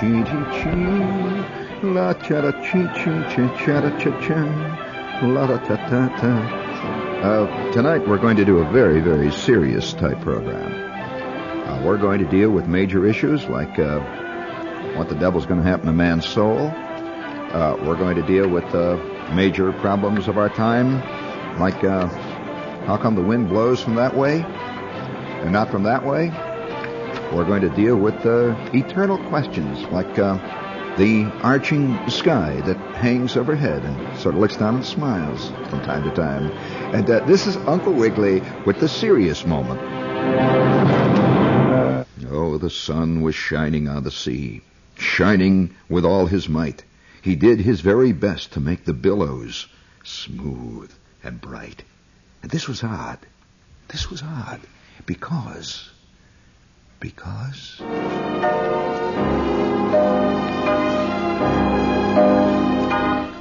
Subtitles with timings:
[0.00, 4.38] chee chee chee la cha da chee chee chee cha da cha cha
[5.26, 6.32] la da ta ta ta.
[7.22, 10.72] Uh, tonight we're going to do a very very serious type program.
[11.68, 14.00] Uh, we're going to deal with major issues like uh,
[14.96, 16.68] what the devil's going to happen to man's soul.
[16.68, 18.96] Uh, we're going to deal with uh,
[19.34, 20.98] major problems of our time,
[21.58, 22.06] like uh,
[22.86, 24.40] how come the wind blows from that way
[25.42, 26.32] and not from that way?
[27.32, 30.34] We're going to deal with uh, eternal questions like uh,
[30.96, 36.02] the arching sky that hangs overhead and sort of looks down and smiles from time
[36.02, 36.50] to time.
[36.94, 39.80] And uh, this is Uncle Wiggily with the serious moment.
[42.30, 44.62] Oh, the sun was shining on the sea,
[44.96, 46.84] shining with all his might.
[47.22, 49.68] He did his very best to make the billows
[50.04, 50.90] smooth
[51.22, 51.84] and bright.
[52.42, 53.18] And this was odd.
[53.88, 54.60] This was odd
[55.06, 55.89] because,
[57.00, 57.80] because.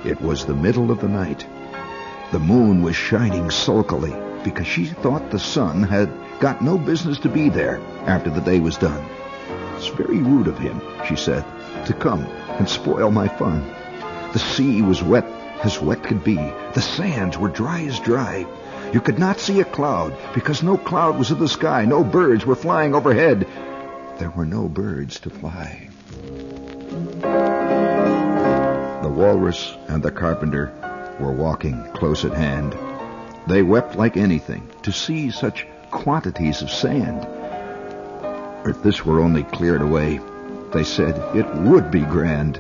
[0.06, 1.46] It was the middle of the night.
[2.32, 6.10] The moon was shining sulkily because she thought the sun had
[6.40, 9.06] got no business to be there after the day was done.
[9.76, 11.46] It's very rude of him, she said,
[11.86, 13.62] to come and spoil my fun.
[14.34, 15.26] The sea was wet
[15.64, 16.36] as wet could be.
[16.36, 18.46] The sands were dry as dry.
[18.92, 21.86] You could not see a cloud because no cloud was in the sky.
[21.86, 23.48] No birds were flying overhead.
[24.18, 25.90] There were no birds to fly.
[29.04, 30.74] The walrus and the carpenter
[31.20, 32.76] were walking close at hand.
[33.48, 37.28] They wept like anything to see such quantities of sand.
[38.68, 40.20] If this were only cleared away,
[40.74, 42.60] they said, it would be grand.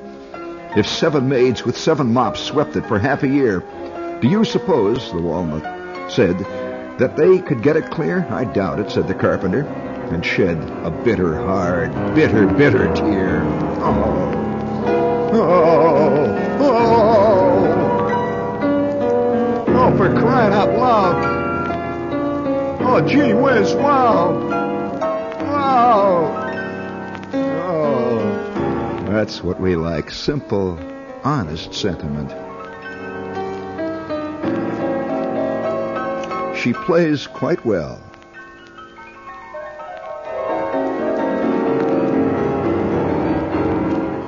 [0.77, 3.63] If seven maids with seven mops swept it for half a year,
[4.21, 5.78] do you suppose, the walnut
[6.11, 6.37] said,
[6.99, 8.27] that they could get it clear?
[8.29, 9.61] I doubt it, said the carpenter,
[10.11, 13.41] and shed a bitter, hard, bitter, bitter tear.
[13.81, 15.39] Oh, oh,
[16.59, 16.85] oh,
[19.67, 21.39] oh, for crying out loud.
[22.81, 24.33] Oh, gee whiz, wow.
[25.41, 26.35] Wow.
[27.33, 28.19] Oh,
[29.07, 30.09] that's what we like.
[30.09, 30.79] Simple,
[31.23, 32.48] honest sentiment.
[36.61, 38.01] She plays quite well.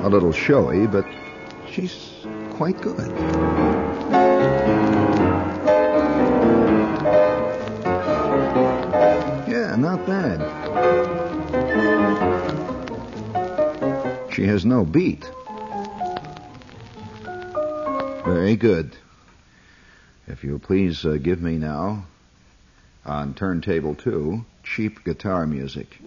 [0.03, 1.06] A little showy, but
[1.69, 3.12] she's quite good.
[9.50, 10.40] Yeah, not bad.
[14.34, 15.30] She has no beat.
[18.24, 18.96] Very good.
[20.28, 22.06] If you'll please uh, give me now,
[23.06, 25.97] on turntable two, cheap guitar music.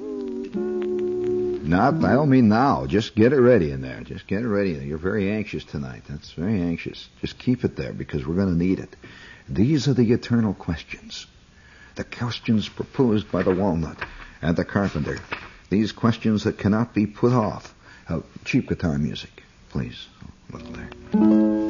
[1.64, 2.86] Not, I don't mean now.
[2.86, 4.00] Just get it ready in there.
[4.02, 4.72] Just get it ready.
[4.72, 6.02] You're very anxious tonight.
[6.08, 7.08] That's very anxious.
[7.20, 8.94] Just keep it there because we're going to need it.
[9.48, 11.26] These are the eternal questions.
[11.94, 13.96] The questions proposed by the walnut
[14.42, 15.18] and the carpenter.
[15.70, 17.74] These questions that cannot be put off.
[18.08, 20.06] Uh, cheap guitar music, please.
[20.50, 21.63] Look there.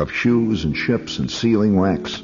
[0.00, 2.22] Of shoes and ships and sealing wax,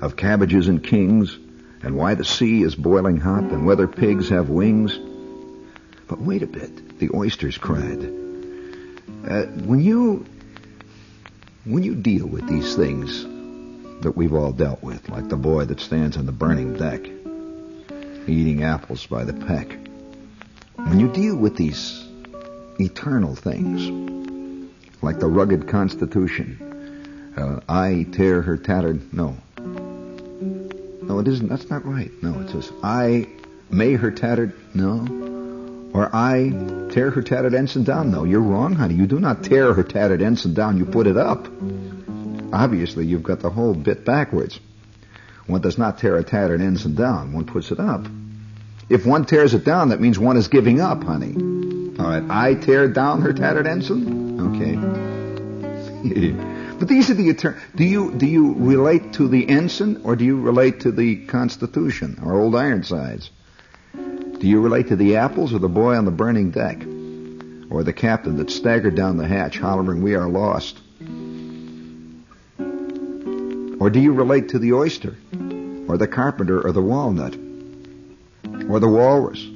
[0.00, 1.38] of cabbages and kings,
[1.82, 4.98] and why the sea is boiling hot, and whether pigs have wings.
[6.08, 8.02] But wait a bit, the oysters cried.
[9.28, 10.24] Uh, when you
[11.66, 13.22] when you deal with these things
[14.00, 17.02] that we've all dealt with, like the boy that stands on the burning deck,
[18.26, 19.76] eating apples by the peck,
[20.76, 22.02] when you deal with these
[22.78, 24.64] eternal things,
[25.02, 26.69] like the rugged Constitution,
[27.40, 29.36] uh, I tear her tattered, no.
[29.58, 32.10] No, it isn't, that's not right.
[32.22, 33.26] No, it says, I
[33.70, 35.88] may her tattered, no.
[35.92, 36.50] Or I
[36.90, 38.10] tear her tattered ensign down.
[38.12, 38.94] No, you're wrong, honey.
[38.94, 40.76] You do not tear her tattered ensign down.
[40.78, 41.48] You put it up.
[42.52, 44.60] Obviously, you've got the whole bit backwards.
[45.46, 47.32] One does not tear a tattered ensign down.
[47.32, 48.06] One puts it up.
[48.88, 51.34] If one tears it down, that means one is giving up, honey.
[51.98, 52.24] All right.
[52.28, 54.40] I tear down her tattered ensign.
[54.54, 54.76] Okay.
[56.80, 57.60] but these are the eternal.
[57.76, 62.18] Do you do you relate to the ensign or do you relate to the Constitution
[62.24, 63.30] or Old Ironsides?
[63.92, 66.82] Do you relate to the apples or the boy on the burning deck?
[67.70, 70.80] Or the captain that staggered down the hatch hollering, we are lost?
[73.78, 75.16] Or do you relate to the oyster?
[75.86, 77.36] Or the carpenter or the walnut?
[78.68, 79.46] Or the walrus?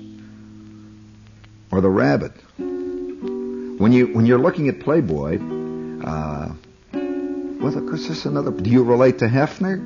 [1.72, 2.32] Or the rabbit?
[2.58, 5.38] When you, when you're looking at Playboy,
[6.04, 6.52] uh,
[7.64, 8.50] Well, of course, this another.
[8.50, 9.78] Do you relate to Hefner?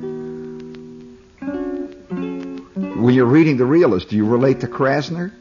[3.01, 5.31] When you're reading The Realist, do you relate to Krassner?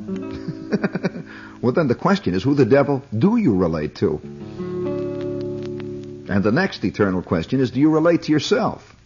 [1.60, 4.18] well, then the question is, who the devil do you relate to?
[6.28, 8.96] And the next eternal question is, do you relate to yourself?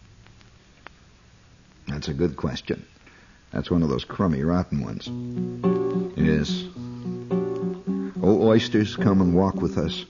[1.87, 2.83] That's a good question.
[3.53, 5.07] That's one of those crummy, rotten ones.
[6.17, 6.63] Yes.
[8.23, 10.03] Oh, oysters, come and walk with us.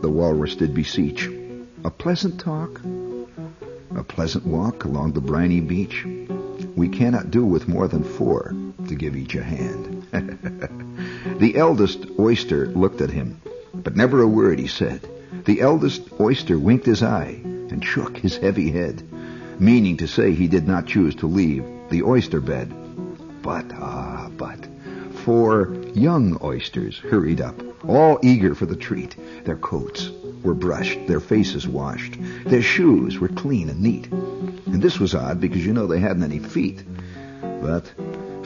[0.00, 1.43] The walrus did beseech.
[1.84, 2.80] A pleasant talk,
[3.94, 6.06] a pleasant walk along the briny beach.
[6.74, 8.54] We cannot do with more than four
[8.88, 10.06] to give each a hand.
[11.38, 13.38] the eldest oyster looked at him,
[13.74, 15.06] but never a word he said.
[15.44, 19.02] The eldest oyster winked his eye and shook his heavy head,
[19.60, 22.72] meaning to say he did not choose to leave the oyster bed.
[23.42, 24.66] But, ah, but,
[25.12, 29.16] four young oysters hurried up, all eager for the treat.
[29.44, 30.10] Their coats
[30.44, 34.06] were brushed, their faces washed, their shoes were clean and neat.
[34.12, 36.84] And this was odd because you know they hadn't any feet.
[37.40, 37.92] But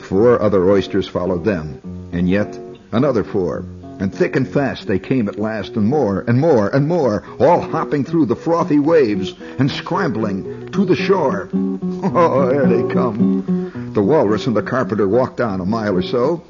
[0.01, 2.57] four other oysters followed them, and yet
[2.91, 3.65] another four,
[3.99, 7.59] and thick and fast they came at last, and more and more and more, all
[7.59, 11.49] hopping through the frothy waves and scrambling to the shore.
[12.01, 13.91] Oh, here they come.
[13.93, 16.41] The walrus and the carpenter walked on a mile or so,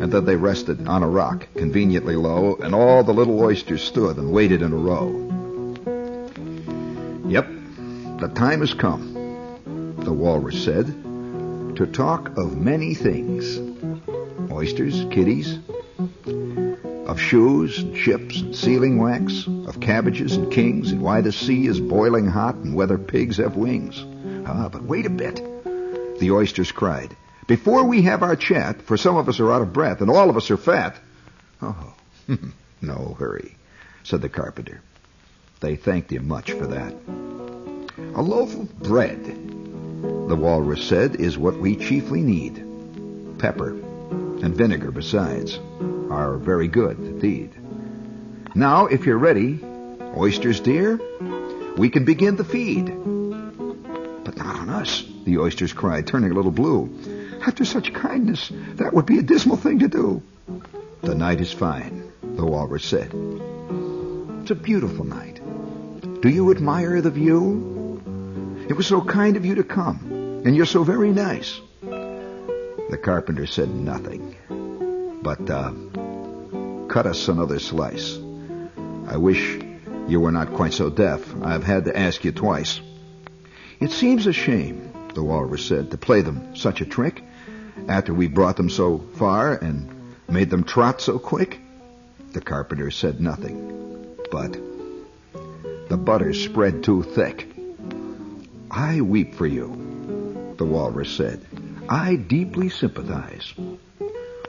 [0.00, 4.18] and then they rested on a rock conveniently low, and all the little oysters stood
[4.18, 5.08] and waited in a row.
[7.26, 7.48] Yep,
[8.20, 10.86] the time has come, the walrus said,
[11.76, 13.58] to talk of many things.
[14.50, 15.58] Oysters, kitties,
[17.06, 21.66] of shoes and ships and sealing wax, of cabbages and kings, and why the sea
[21.66, 24.04] is boiling hot and whether pigs have wings.
[24.46, 25.36] Ah, but wait a bit,
[26.18, 27.16] the oysters cried.
[27.46, 30.30] Before we have our chat, for some of us are out of breath and all
[30.30, 30.96] of us are fat.
[31.62, 31.94] Oh,
[32.80, 33.56] no hurry,
[34.02, 34.80] said the carpenter.
[35.60, 36.92] They thanked him much for that.
[38.14, 42.56] A loaf of bread, the walrus said, is what we chiefly need.
[43.38, 45.58] Pepper and vinegar besides
[46.10, 47.54] are very good indeed.
[48.54, 49.60] Now, if you're ready,
[50.16, 51.00] oysters dear,
[51.76, 52.86] we can begin the feed.
[52.86, 57.15] But not on us, the oysters cried, turning a little blue.
[57.44, 60.22] After such kindness, that would be a dismal thing to do.
[61.02, 63.12] The night is fine, the walrus said.
[64.42, 65.40] It's a beautiful night.
[66.20, 68.02] Do you admire the view?
[68.68, 71.60] It was so kind of you to come, and you're so very nice.
[71.82, 74.36] The carpenter said nothing,
[75.22, 75.72] but uh,
[76.88, 78.18] cut us another slice.
[79.06, 79.58] I wish
[80.08, 81.20] you were not quite so deaf.
[81.42, 82.80] I've had to ask you twice.
[83.80, 87.22] It seems a shame, the walrus said, to play them such a trick
[87.88, 89.88] after we brought them so far and
[90.28, 91.60] made them trot so quick.
[92.32, 94.58] The carpenter said nothing, but
[95.88, 97.48] the butter spread too thick.
[98.70, 101.40] I weep for you, the walrus said.
[101.88, 103.54] I deeply sympathize.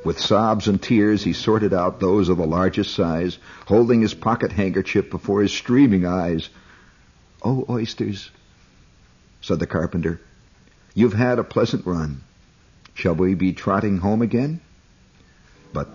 [0.03, 4.51] With sobs and tears, he sorted out those of the largest size, holding his pocket
[4.51, 6.49] handkerchief before his streaming eyes.
[7.43, 8.31] Oh, oysters,
[9.41, 10.19] said the carpenter,
[10.93, 12.21] you've had a pleasant run.
[12.97, 14.59] Shall we be trotting home again?
[15.71, 15.87] But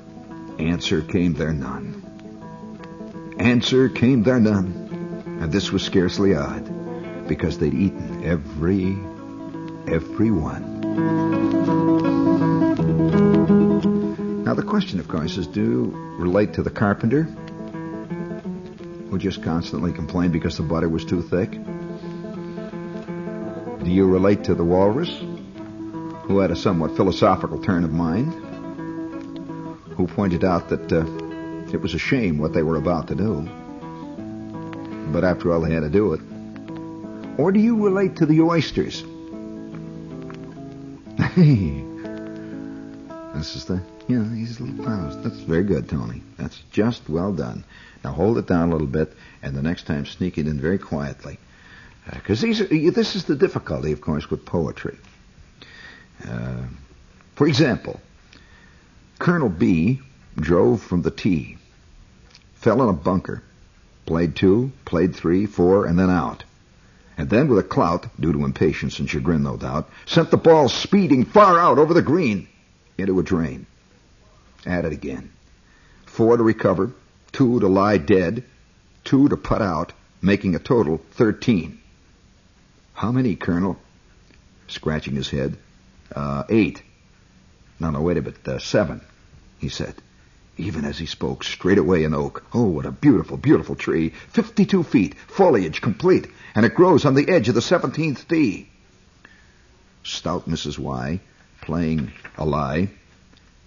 [0.61, 3.35] answer came there none.
[3.40, 5.37] Answer came there none.
[5.40, 8.97] And this was scarcely odd, because they'd eaten every,
[9.92, 10.80] every one.
[14.44, 19.92] Now the question, of course, is do you relate to the carpenter who just constantly
[19.92, 21.50] complained because the butter was too thick?
[23.82, 25.11] Do you relate to the walrus
[26.32, 28.32] who had a somewhat philosophical turn of mind,
[29.96, 31.04] who pointed out that uh,
[31.70, 33.42] it was a shame what they were about to do,
[35.12, 36.20] but after all they had to do it?
[37.38, 39.04] Or do you relate to the oysters?
[41.34, 41.84] Hey,
[43.34, 45.16] this is the, you know, these little powers.
[45.18, 46.22] That's very good, Tony.
[46.38, 47.64] That's just well done.
[48.02, 49.12] Now hold it down a little bit,
[49.42, 51.38] and the next time sneak it in very quietly.
[52.06, 54.96] Because uh, these this is the difficulty, of course, with poetry.
[56.29, 56.64] Uh,
[57.35, 58.00] for example,
[59.19, 60.00] Colonel B
[60.37, 61.57] drove from the tee,
[62.55, 63.43] fell in a bunker,
[64.07, 66.45] played two, played three, four, and then out.
[67.19, 70.69] And then, with a clout, due to impatience and chagrin, no doubt, sent the ball
[70.69, 72.49] speeding far out over the green
[72.99, 73.67] into a drain.
[74.64, 75.31] At it again.
[76.07, 76.93] Four to recover,
[77.33, 78.45] two to lie dead,
[79.05, 81.79] two to put out, making a total 13.
[82.95, 83.79] How many, Colonel?
[84.69, 85.57] Scratching his head.
[86.14, 86.83] Uh, eight.
[87.81, 88.47] No, no, wait a bit.
[88.47, 89.00] Uh, seven,
[89.59, 89.95] he said.
[90.59, 92.45] Even as he spoke, straight away an oak.
[92.52, 94.11] Oh, what a beautiful, beautiful tree.
[94.28, 98.69] Fifty-two feet, foliage complete, and it grows on the edge of the seventeenth tee.
[100.04, 100.78] Stout Mrs.
[100.78, 101.21] Y,
[101.62, 102.90] playing a lie,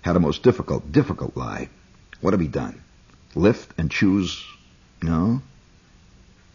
[0.01, 1.69] had a most difficult, difficult lie.
[2.21, 2.83] What have he done?
[3.33, 4.45] Lift and choose?
[5.01, 5.41] No?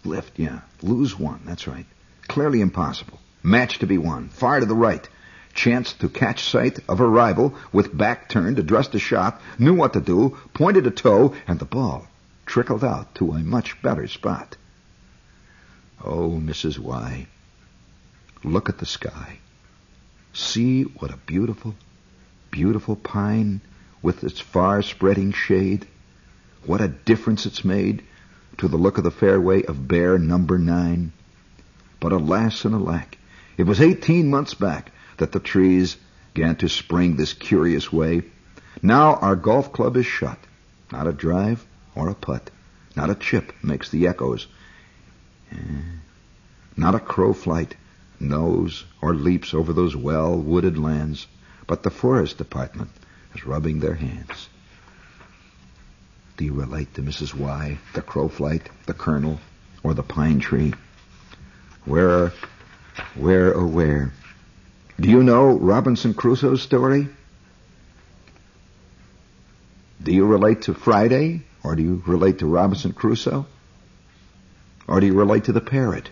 [0.04, 0.61] Lift, yeah.
[0.82, 1.87] Lose one, that's right.
[2.28, 3.18] Clearly impossible.
[3.42, 4.28] Match to be won.
[4.28, 5.06] Far to the right.
[5.54, 9.92] Chance to catch sight of a rival with back turned, addressed a shot, knew what
[9.92, 12.07] to do, pointed a toe, and the ball
[12.47, 14.57] trickled out to a much better spot.
[16.02, 16.78] Oh, Mrs.
[16.78, 17.26] Y,
[18.42, 19.38] look at the sky.
[20.33, 21.75] See what a beautiful,
[22.50, 23.61] beautiful pine
[24.02, 25.87] with its far spreading shade.
[26.64, 28.02] What a difference it's made
[28.59, 31.12] to the look of the fairway of bear number nine.
[31.99, 33.19] But alas and alack,
[33.57, 35.96] it was eighteen months back that the trees
[36.34, 38.22] began to spring this curious way.
[38.82, 40.38] Now our golf club is shut.
[40.92, 42.50] Not a drive or a putt.
[42.96, 44.46] Not a chip makes the echoes.
[45.52, 45.56] Eh,
[46.76, 47.76] not a crow flight
[48.18, 51.26] knows or leaps over those well wooded lands,
[51.66, 52.90] but the forest department
[53.34, 54.48] is rubbing their hands.
[56.36, 57.34] Do you relate to Mrs.
[57.34, 59.40] Y, the crow flight, the colonel,
[59.82, 60.72] or the pine tree?
[61.84, 62.32] Where,
[63.14, 64.12] where, oh where?
[65.00, 67.09] Do you know Robinson Crusoe's story?
[70.02, 73.47] Do you relate to Friday, or do you relate to Robinson Crusoe?
[74.87, 76.11] Or do you relate to the parrot?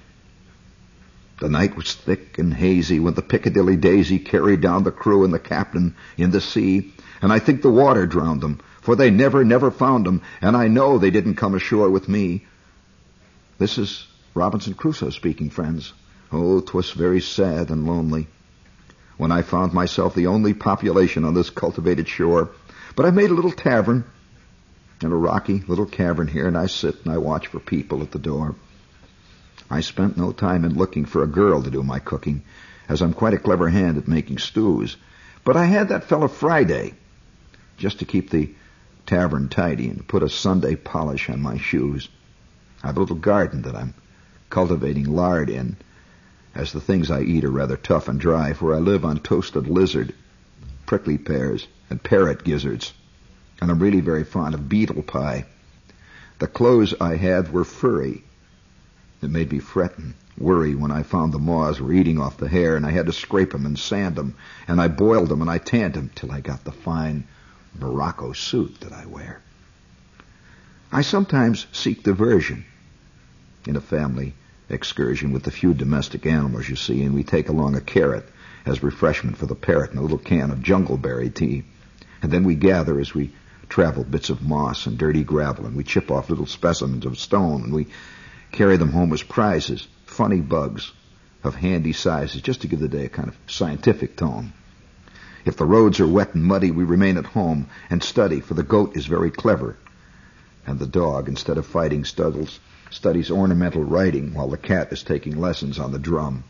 [1.38, 5.34] The night was thick and hazy when the Piccadilly Daisy carried down the crew and
[5.34, 9.44] the captain in the sea, and I think the water drowned them, for they never,
[9.44, 12.46] never found them, and I know they didn't come ashore with me.
[13.58, 15.92] This is Robinson Crusoe speaking, friends.
[16.32, 18.28] Oh, 'twas very sad and lonely
[19.18, 22.50] when I found myself the only population on this cultivated shore.
[22.96, 24.04] But I made a little tavern
[25.02, 28.12] in a rocky little cavern here, and I sit and I watch for people at
[28.12, 28.54] the door.
[29.70, 32.42] I spent no time in looking for a girl to do my cooking,
[32.88, 34.96] as I'm quite a clever hand at making stews.
[35.44, 36.94] But I had that fellow Friday,
[37.76, 38.50] just to keep the
[39.06, 42.08] tavern tidy and put a Sunday polish on my shoes.
[42.82, 43.94] I have a little garden that I'm
[44.48, 45.76] cultivating lard in,
[46.58, 49.68] as the things I eat are rather tough and dry, for I live on toasted
[49.68, 50.12] lizard,
[50.86, 52.92] prickly pears, and parrot gizzards.
[53.60, 55.46] And I'm really very fond of beetle pie.
[56.40, 58.24] The clothes I had were furry,
[59.22, 62.48] it made me fret and worry when I found the moths were eating off the
[62.48, 64.34] hair, and I had to scrape 'em and sand 'em,
[64.66, 67.22] and I boiled 'em and I tanned 'em till I got the fine
[67.78, 69.42] Morocco suit that I wear.
[70.90, 72.64] I sometimes seek diversion
[73.64, 74.34] in a family
[74.68, 78.28] excursion with the few domestic animals you see, and we take along a carrot
[78.66, 81.64] as refreshment for the parrot and a little can of jungleberry tea.
[82.22, 83.32] And then we gather as we
[83.68, 87.62] travel bits of moss and dirty gravel, and we chip off little specimens of stone,
[87.62, 87.86] and we
[88.52, 90.92] carry them home as prizes, funny bugs
[91.44, 94.52] of handy sizes, just to give the day a kind of scientific tone.
[95.44, 98.62] If the roads are wet and muddy, we remain at home and study, for the
[98.62, 99.76] goat is very clever.
[100.66, 102.58] And the dog, instead of fighting studies,
[102.90, 106.44] studies ornamental writing while the cat is taking lessons on the drum.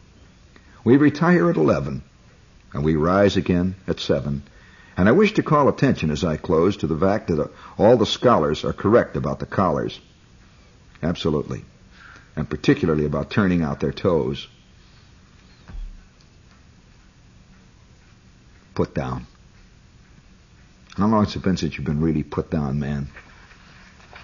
[0.85, 2.03] We retire at 11,
[2.73, 4.43] and we rise again at 7.
[4.97, 7.97] And I wish to call attention as I close to the fact that uh, all
[7.97, 10.01] the scholars are correct about the collars.
[11.03, 11.65] Absolutely
[12.39, 14.47] and particularly about turning out their toes.
[18.77, 19.27] Put down.
[20.97, 23.09] How long has it been since you've been really put down, man?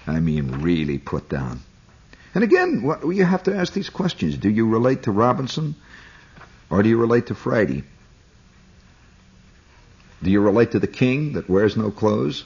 [0.06, 1.60] I mean, really put down.
[2.34, 4.36] And again, what, you have to ask these questions.
[4.36, 5.76] Do you relate to Robinson
[6.68, 7.84] or do you relate to Friday?
[10.22, 12.44] Do you relate to the king that wears no clothes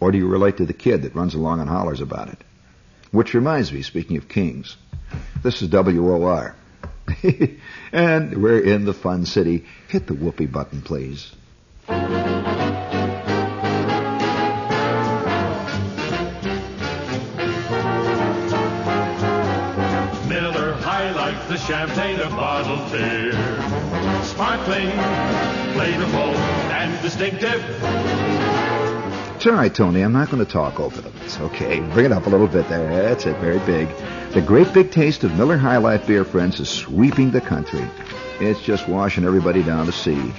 [0.00, 2.38] or do you relate to the kid that runs along and hollers about it?
[3.10, 4.76] Which reminds me, speaking of kings,
[5.42, 6.54] this is WOR.
[7.92, 9.64] and we're in the fun city.
[9.88, 11.32] Hit the whoopee button, please.
[22.36, 23.32] Bottled beer.
[24.22, 24.88] Sparkling,
[25.72, 26.34] flavorful,
[26.70, 27.62] and distinctive.
[29.46, 30.02] All right, Tony.
[30.02, 31.12] I'm not going to talk over them.
[31.22, 31.80] It's okay.
[31.80, 32.88] Bring it up a little bit there.
[32.90, 33.36] That's it.
[33.38, 33.88] Very big.
[34.32, 37.88] The great big taste of Miller High Life beer, friends, is sweeping the country.
[38.40, 40.32] It's just washing everybody down to sea.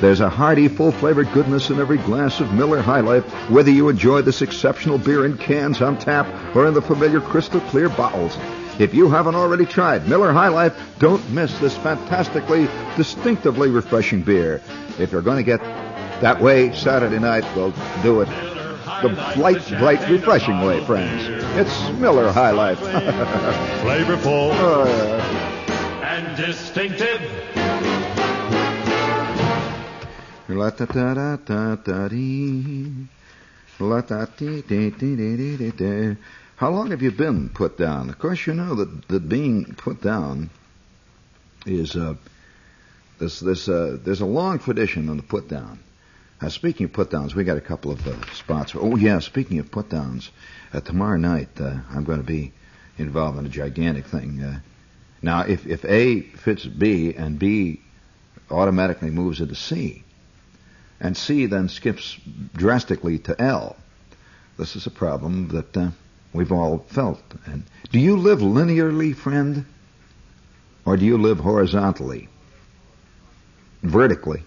[0.00, 4.22] There's a hearty, full-flavored goodness in every glass of Miller High Life, whether you enjoy
[4.22, 8.38] this exceptional beer in cans on tap or in the familiar crystal clear bottles.
[8.78, 14.60] If you haven't already tried Miller High Life, don't miss this fantastically, distinctively refreshing beer.
[14.98, 15.60] If you're going to get
[16.20, 18.28] that way Saturday night, well, do it
[19.02, 21.24] the light, bright, refreshing way, friends.
[21.58, 22.78] It's Miller High Life.
[22.80, 26.16] Flavorful Oh, yeah.
[26.16, 27.20] and distinctive.
[30.48, 32.92] La-ta-ta-da-ta-ta-dee.
[33.80, 36.16] La-ta-dee-dee-dee-dee-dee-dee.
[36.56, 38.10] How long have you been put down?
[38.10, 40.50] Of course, you know that, that being put down
[41.66, 42.14] is uh,
[43.18, 45.80] this uh, there's a long tradition on the put down.
[46.40, 48.74] Uh, speaking of put downs, we got a couple of uh, spots.
[48.76, 50.30] Oh yeah, speaking of put downs,
[50.72, 52.52] uh, tomorrow night uh, I'm going to be
[52.98, 54.40] involved in a gigantic thing.
[54.40, 54.60] Uh,
[55.22, 57.80] now, if if A fits B and B
[58.50, 60.04] automatically moves into C,
[61.00, 62.16] and C then skips
[62.54, 63.76] drastically to L,
[64.56, 65.90] this is a problem that uh,
[66.34, 67.22] we've all felt.
[67.46, 69.64] And do you live linearly, friend,
[70.84, 72.28] or do you live horizontally,
[73.82, 74.42] vertically?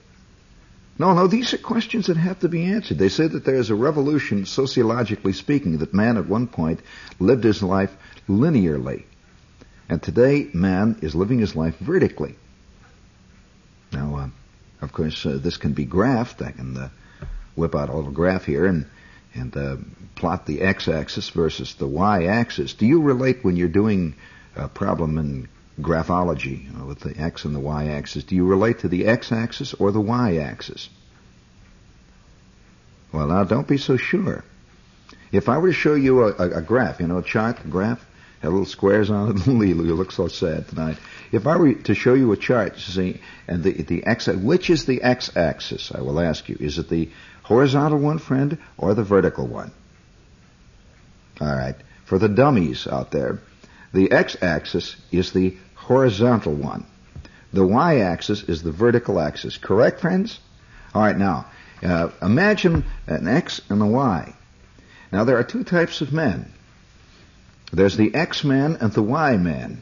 [0.99, 2.97] No, no, these are questions that have to be answered.
[2.97, 6.81] They say that there is a revolution, sociologically speaking, that man at one point
[7.19, 7.95] lived his life
[8.27, 9.03] linearly.
[9.89, 12.35] And today, man is living his life vertically.
[13.91, 14.29] Now, uh,
[14.81, 16.45] of course, uh, this can be graphed.
[16.45, 16.89] I can uh,
[17.55, 18.85] whip out a little graph here and
[19.37, 19.77] and uh,
[20.15, 22.73] plot the x-axis versus the y-axis.
[22.73, 24.15] Do you relate when you're doing
[24.55, 25.47] a problem in
[25.79, 28.23] graphology with the x and the y-axis?
[28.23, 30.89] Do you relate to the x-axis or the y-axis?
[33.11, 34.43] Well, now don't be so sure.
[35.31, 37.67] If I were to show you a, a, a graph, you know, a chart, a
[37.67, 38.05] graph,
[38.41, 39.47] had little squares on it.
[39.47, 40.97] Lily, you look so sad tonight.
[41.31, 44.69] If I were to show you a chart, you see, and the the x, which
[44.69, 45.91] is the x-axis?
[45.93, 46.57] I will ask you.
[46.59, 47.09] Is it the
[47.47, 49.71] horizontal one, friend, or the vertical one?
[51.39, 51.75] All right.
[52.05, 53.39] For the dummies out there,
[53.93, 56.85] the x-axis is the horizontal one.
[57.53, 59.57] The y-axis is the vertical axis.
[59.57, 60.39] Correct, friends?
[60.93, 61.17] All right.
[61.17, 61.45] Now,
[61.81, 64.33] uh, imagine an x and a y.
[65.11, 66.51] Now, there are two types of men.
[67.71, 69.81] There's the X man and the Y man.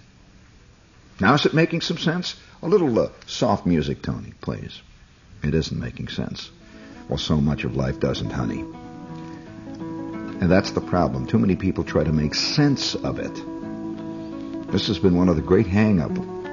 [1.19, 2.35] Now, is it making some sense?
[2.61, 4.81] A little uh, soft music, Tony, please.
[5.43, 6.49] It isn't making sense.
[7.07, 8.61] Well, so much of life doesn't, honey.
[10.41, 11.27] And that's the problem.
[11.27, 14.71] Too many people try to make sense of it.
[14.71, 16.11] This has been one of the great hang-up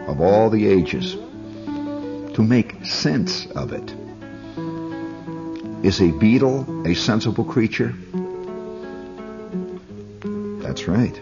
[0.09, 1.15] of all the ages.
[1.15, 3.95] To make sense of it.
[5.85, 7.95] Is a beetle a sensible creature?
[10.63, 11.21] That's right.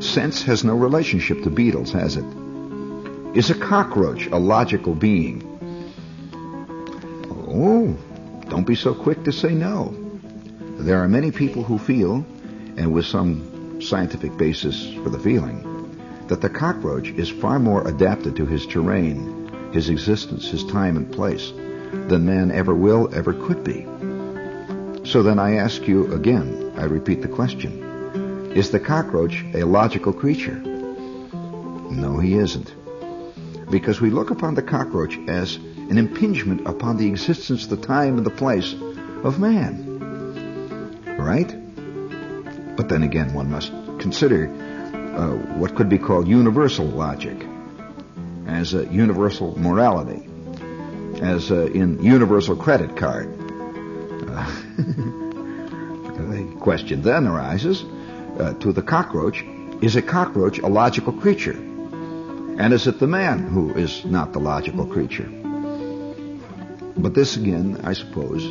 [0.00, 2.24] Sense has no relationship to beetles, has it?
[3.34, 5.51] Is a cockroach a logical being?
[7.54, 7.94] Oh,
[8.48, 9.94] don't be so quick to say no.
[10.78, 12.24] There are many people who feel,
[12.78, 15.68] and with some scientific basis for the feeling,
[16.28, 21.12] that the cockroach is far more adapted to his terrain, his existence, his time and
[21.12, 21.52] place,
[21.92, 23.84] than man ever will, ever could be.
[25.04, 28.52] So then I ask you again, I repeat the question.
[28.54, 30.56] Is the cockroach a logical creature?
[30.56, 32.74] No, he isn't.
[33.70, 35.58] Because we look upon the cockroach as
[35.90, 38.74] an impingement upon the existence, the time, and the place
[39.24, 39.88] of man.
[41.18, 41.48] Right?
[42.76, 44.48] But then again, one must consider
[45.16, 47.46] uh, what could be called universal logic
[48.46, 50.28] as a universal morality,
[51.20, 53.28] as uh, in universal credit card.
[54.28, 54.50] Uh,
[56.16, 57.84] the question then arises
[58.38, 59.44] uh, to the cockroach,
[59.82, 61.56] is a cockroach a logical creature?
[62.58, 65.41] And is it the man who is not the logical creature?
[66.96, 68.44] But this again, I suppose,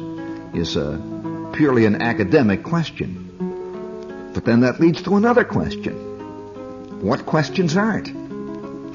[0.54, 0.76] is
[1.56, 4.32] purely an academic question.
[4.34, 7.02] But then that leads to another question.
[7.02, 8.08] What questions aren't,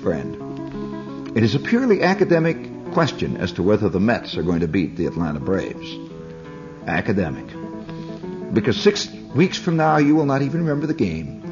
[0.01, 1.37] friend?
[1.37, 2.57] It is a purely academic
[2.93, 5.97] question as to whether the Mets are going to beat the Atlanta Braves.
[6.87, 7.45] Academic.
[8.55, 11.43] Because six weeks from now, you will not even remember the game.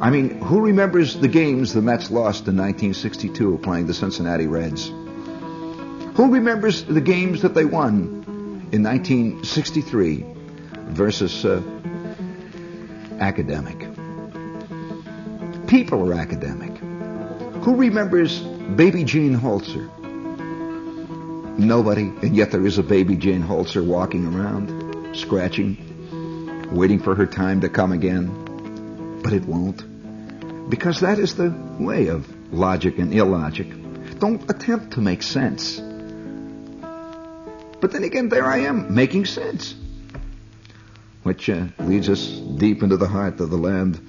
[0.00, 4.92] I mean, who remembers the games the Mets lost in 1962 playing the Cincinnati Reds?
[6.14, 10.26] Who remembers the games that they won in 1963
[10.90, 11.62] versus uh,
[13.18, 13.78] academic?
[15.68, 16.76] People are academic.
[17.64, 19.88] Who remembers baby Jane Holzer?
[21.58, 25.78] Nobody, and yet there is a baby Jane Holzer walking around, scratching,
[26.72, 29.20] waiting for her time to come again.
[29.22, 30.68] But it won't.
[30.68, 33.68] Because that is the way of logic and illogic.
[34.18, 35.80] Don't attempt to make sense.
[37.82, 39.74] But then again, there I am, making sense.
[41.24, 44.00] Which uh, leads us deep into the heart of the land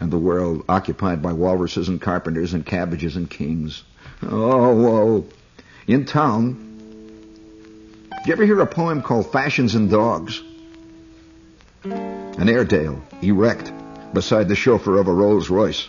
[0.00, 3.84] and the world occupied by walruses and carpenters and cabbages and kings.
[4.22, 5.26] Oh, whoa.
[5.86, 6.54] In town,
[8.10, 10.42] did you ever hear a poem called Fashions and Dogs?
[11.84, 13.72] An Airedale, erect,
[14.12, 15.88] beside the chauffeur of a Rolls Royce,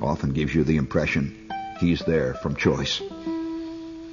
[0.00, 3.02] often gives you the impression he's there from choice.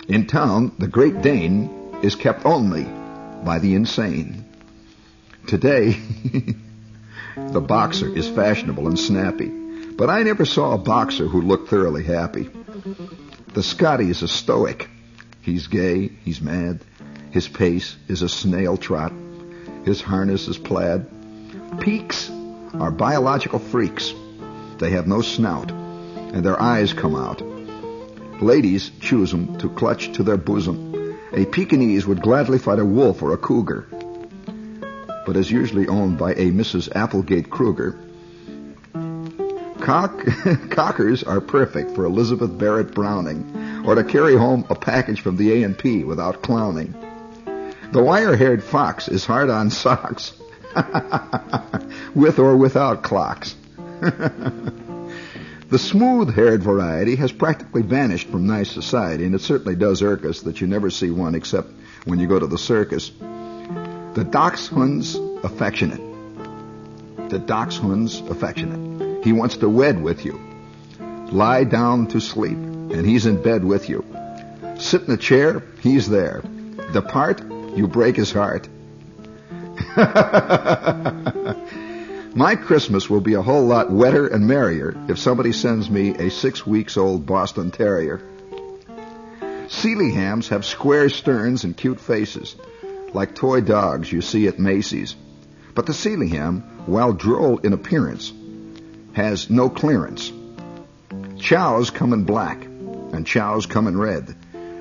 [0.07, 4.45] In town, the Great Dane is kept only by the insane.
[5.47, 5.91] Today,
[7.37, 9.49] the boxer is fashionable and snappy,
[9.95, 12.49] but I never saw a boxer who looked thoroughly happy.
[13.53, 14.89] The Scotty is a stoic.
[15.41, 16.81] He's gay, he's mad,
[17.31, 19.13] his pace is a snail trot,
[19.85, 21.05] his harness is plaid.
[21.79, 22.29] Pekes
[22.79, 24.13] are biological freaks.
[24.77, 27.41] They have no snout, and their eyes come out.
[28.41, 30.92] Ladies choose them to clutch to their bosom.
[31.35, 33.87] A Pekingese would gladly fight a wolf or a cougar,
[35.25, 36.95] but is usually owned by a Mrs.
[36.95, 37.99] Applegate Kruger.
[39.79, 40.23] Cock,
[40.69, 45.63] cockers are perfect for Elizabeth Barrett Browning, or to carry home a package from the
[45.63, 46.93] A&P without clowning.
[47.91, 50.33] The wire-haired fox is hard on socks,
[52.15, 53.55] with or without clocks.
[55.73, 60.41] the smooth-haired variety has practically vanished from nice society, and it certainly does irk us
[60.41, 61.67] that you never see one except
[62.05, 63.09] when you go to the circus.
[63.09, 65.97] The dachshund's affectionate.
[67.31, 69.23] The dachshund's affectionate.
[69.23, 70.39] He wants to wed with you.
[71.31, 74.05] Lie down to sleep, and he's in bed with you.
[74.77, 76.43] Sit in a chair, he's there.
[76.91, 77.41] Depart,
[77.75, 78.69] you break his heart.
[82.35, 86.31] My Christmas will be a whole lot wetter and merrier if somebody sends me a
[86.31, 88.23] six weeks old Boston Terrier.
[89.67, 92.55] Sealyhams have square sterns and cute faces,
[93.13, 95.15] like toy dogs you see at Macy's.
[95.75, 98.33] But the Sealyham, while droll in appearance,
[99.13, 100.31] has no clearance.
[101.37, 104.35] Chows come in black, and chows come in red.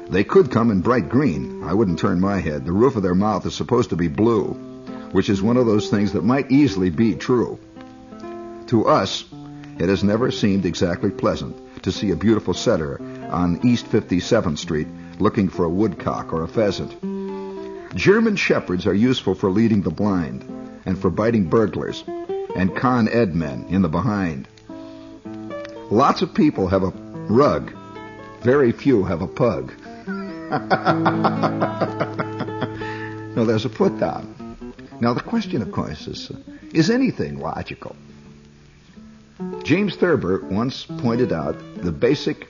[0.09, 1.65] They could come in bright green.
[1.65, 2.65] I wouldn't turn my head.
[2.65, 4.72] The roof of their mouth is supposed to be blue,
[5.13, 7.59] which is one of those things that might easily be true.
[8.69, 9.25] To us,
[9.79, 14.89] it has never seemed exactly pleasant to see a beautiful setter on East 57th Street
[15.19, 16.93] looking for a woodcock or a pheasant.
[17.95, 20.45] German shepherds are useful for leading the blind
[20.87, 22.05] and for biting burglars
[22.57, 24.49] and Con Ed men in the behind.
[25.91, 26.93] Lots of people have a
[27.29, 27.73] rug.
[28.41, 29.73] Very few have a pug.
[33.37, 34.42] no, there's a put down.
[35.03, 36.37] Now, the question, of course, is uh,
[36.73, 37.97] is anything logical?
[39.65, 42.47] James Thurber once pointed out the basic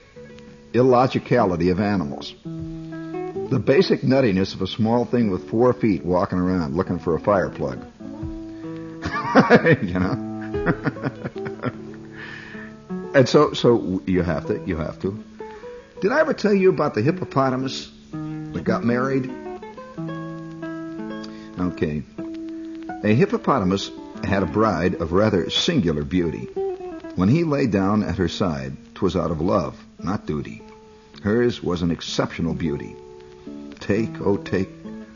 [0.73, 2.35] illogicality of animals.
[2.43, 7.19] The basic nuttiness of a small thing with four feet walking around looking for a
[7.19, 7.83] fire plug.
[9.81, 10.11] you know?
[13.15, 15.23] and so, so you have to, you have to.
[16.01, 19.31] Did I ever tell you about the hippopotamus that got married?
[21.59, 22.03] Okay.
[23.03, 23.91] A hippopotamus
[24.23, 26.47] had a bride of rather singular beauty.
[27.15, 30.61] When he lay down at her side, 'twas out of love, not duty.
[31.21, 32.95] Hers was an exceptional beauty.
[33.81, 34.69] Take, oh, take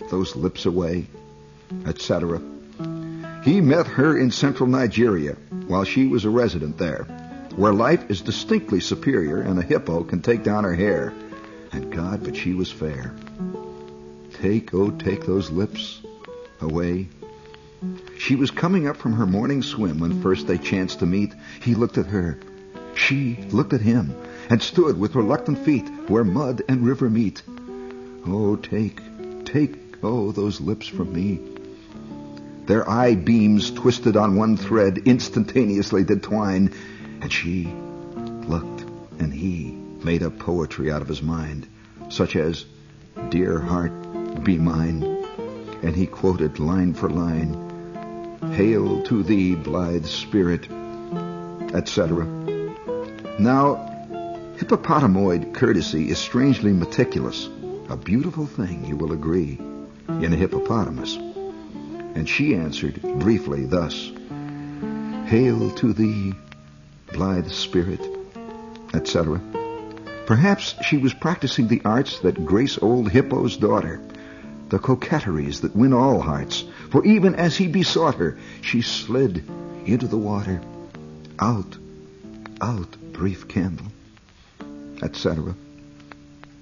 [0.09, 1.07] those lips away,
[1.85, 2.41] etc.
[3.45, 7.05] He met her in central Nigeria while she was a resident there,
[7.55, 11.13] where life is distinctly superior and a hippo can take down her hair.
[11.71, 13.13] And God, but she was fair.
[14.41, 16.01] Take, oh, take those lips
[16.59, 17.07] away.
[18.17, 21.33] She was coming up from her morning swim when first they chanced to meet.
[21.61, 22.37] He looked at her.
[22.95, 24.15] She looked at him
[24.49, 27.43] and stood with reluctant feet where mud and river meet.
[28.25, 29.01] Oh, take,
[29.45, 31.39] take, oh, those lips from me.
[32.65, 36.73] Their eye beams twisted on one thread instantaneously did twine,
[37.21, 37.65] and she
[38.47, 38.81] looked,
[39.19, 39.71] and he
[40.03, 41.67] made up poetry out of his mind,
[42.09, 42.65] such as,
[43.29, 45.03] Dear heart, be mine.
[45.83, 47.66] And he quoted line for line,
[48.51, 50.67] Hail to thee, blithe spirit,
[51.73, 52.25] etc.
[53.39, 53.75] Now,
[54.57, 57.49] hippopotamoid courtesy is strangely meticulous,
[57.89, 59.59] a beautiful thing, you will agree,
[60.07, 61.15] in a hippopotamus.
[61.15, 64.11] And she answered briefly thus,
[65.25, 66.33] Hail to thee,
[67.11, 68.01] blithe spirit,
[68.93, 69.41] etc.
[70.25, 74.01] Perhaps she was practicing the arts that grace old Hippo's daughter,
[74.69, 76.63] the coquetries that win all hearts.
[76.89, 79.43] For even as he besought her, she slid
[79.85, 80.61] into the water.
[81.39, 81.77] Out,
[82.61, 83.87] out, brief candle,
[85.01, 85.55] etc.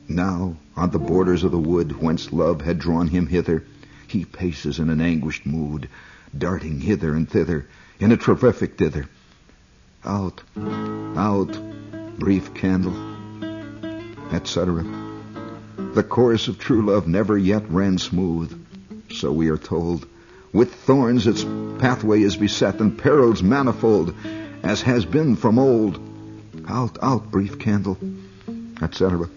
[0.08, 3.64] Now, on the borders of the wood whence love had drawn him hither,
[4.08, 5.90] he paces in an anguished mood,
[6.38, 7.68] darting hither and thither
[8.00, 9.08] in a terrific dither.
[10.04, 10.42] Out,
[11.16, 11.58] out,
[12.20, 12.94] brief candle,
[14.32, 15.05] etc.
[15.78, 18.58] The course of true love never yet ran smooth,
[19.12, 20.06] so we are told,
[20.54, 21.44] With thorns its
[21.80, 24.14] pathway is beset, and perils manifold,
[24.64, 26.00] as has been from old.
[26.68, 27.98] Out, out, brief candle,
[28.82, 29.30] etc.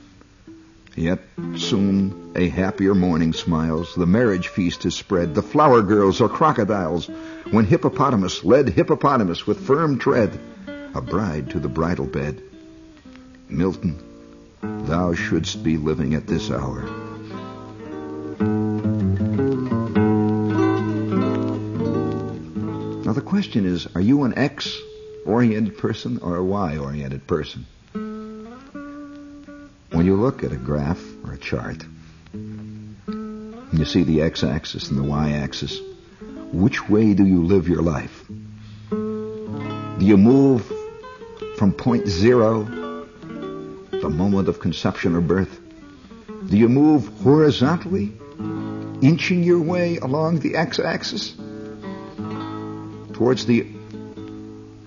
[0.96, 1.20] Yet
[1.56, 3.94] soon a happier morning smiles.
[3.94, 5.34] The marriage feast is spread.
[5.34, 7.08] The flower girls are crocodiles.
[7.50, 10.38] When hippopotamus led hippopotamus with firm tread,
[10.94, 12.42] a bride to the bridal bed.
[13.48, 14.02] Milton,
[14.62, 16.82] thou shouldst be living at this hour.
[23.04, 27.66] Now the question is, are you an X-oriented person or a Y-oriented person?
[29.90, 31.84] When you look at a graph or a chart,
[33.72, 35.80] you see the x-axis and the y-axis,
[36.52, 38.24] which way do you live your life?
[38.90, 40.70] Do you move
[41.56, 42.64] from point zero,
[44.00, 45.60] the moment of conception or birth?
[46.48, 48.12] Do you move horizontally,
[49.02, 51.34] inching your way along the x-axis
[53.12, 53.66] towards the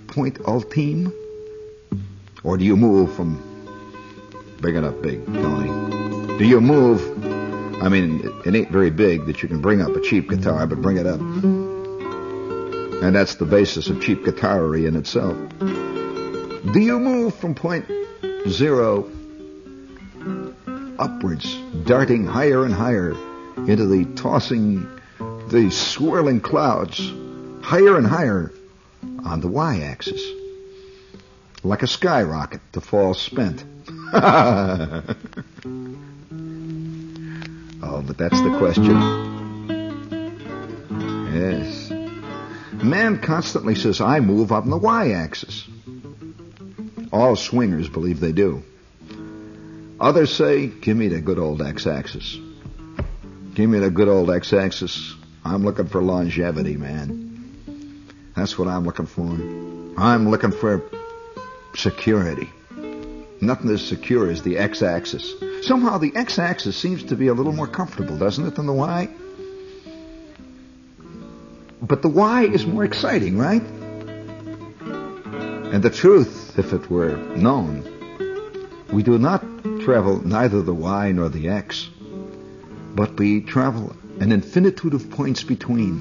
[0.08, 1.14] point ultime?
[2.44, 3.52] Or do you move from
[4.70, 6.38] it up big, Tony.
[6.38, 7.02] Do you move?
[7.82, 10.82] I mean, it ain't very big that you can bring up a cheap guitar, but
[10.82, 11.20] bring it up.
[11.20, 15.36] And that's the basis of cheap guitarry in itself.
[15.60, 17.90] Do you move from point
[18.48, 19.10] zero
[21.00, 23.12] upwards, darting higher and higher
[23.58, 24.88] into the tossing,
[25.48, 27.00] the swirling clouds,
[27.62, 28.52] higher and higher
[29.26, 30.22] on the y-axis,
[31.64, 33.64] like a skyrocket to fall spent?
[34.14, 35.04] oh,
[38.06, 38.96] but that's the question.
[41.34, 41.92] Yes.
[42.84, 45.68] Man constantly says, I move on the y-axis.
[47.12, 48.64] All swingers believe they do.
[50.00, 52.40] Others say, give me the good old x-axis.
[53.54, 55.16] Give me the good old x-axis.
[55.44, 57.28] I'm looking for longevity, man.
[58.36, 59.30] That's what I'm looking for.
[59.98, 60.84] I'm looking for
[61.76, 62.50] security.
[63.42, 65.34] Nothing as secure as the x-axis.
[65.64, 69.10] Somehow the x-axis seems to be a little more comfortable, doesn't it, than the y?
[71.82, 73.64] But the y is more exciting, right?
[75.72, 77.86] And the truth, if it were known,
[78.92, 79.42] we do not
[79.84, 81.90] travel neither the y nor the x,
[82.94, 85.98] but we travel an infinitude of points between.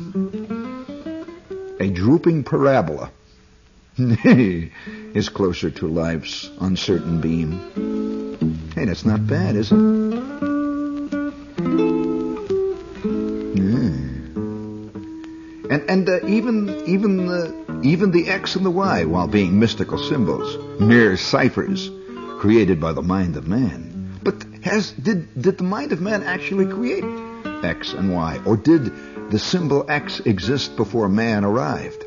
[1.79, 3.13] A drooping parabola
[3.97, 8.71] is closer to life's uncertain beam.
[8.75, 9.79] Hey, that's not bad, is it?
[15.71, 19.99] And and uh, even even the even the X and the Y, while being mystical
[19.99, 21.91] symbols, mere ciphers
[22.39, 24.19] created by the mind of man.
[24.23, 27.05] But has did did the mind of man actually create
[27.65, 32.05] X and Y, or did the symbol X exist before man arrived?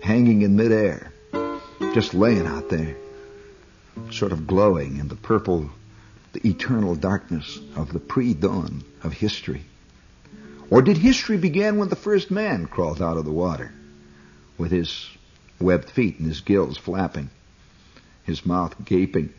[0.00, 1.12] hanging in midair,
[1.94, 2.96] just laying out there,
[4.10, 5.70] sort of glowing in the purple,
[6.32, 9.62] the eternal darkness of the pre-dawn of history?
[10.70, 13.72] Or did history begin when the first man crawled out of the water
[14.60, 15.08] with his
[15.58, 17.30] webbed feet and his gills flapping,
[18.24, 19.32] his mouth gaping,